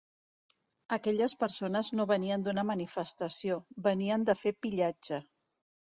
Aquestes 0.95 1.35
persones 1.43 1.91
no 1.99 2.07
venien 2.11 2.45
d’una 2.47 2.65
manifestació, 2.71 3.61
venien 3.89 4.29
de 4.31 4.37
fer 4.45 4.55
pillatge. 4.67 5.25